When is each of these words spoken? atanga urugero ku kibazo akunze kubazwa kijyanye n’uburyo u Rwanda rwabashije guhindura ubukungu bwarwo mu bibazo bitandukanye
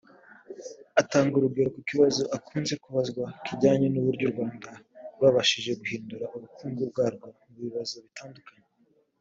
atanga 1.01 1.33
urugero 1.35 1.69
ku 1.75 1.81
kibazo 1.89 2.21
akunze 2.37 2.73
kubazwa 2.83 3.23
kijyanye 3.45 3.87
n’uburyo 3.89 4.23
u 4.27 4.31
Rwanda 4.33 4.69
rwabashije 5.15 5.71
guhindura 5.79 6.25
ubukungu 6.35 6.81
bwarwo 6.91 7.25
mu 7.47 7.55
bibazo 7.65 7.95
bitandukanye 8.05 8.65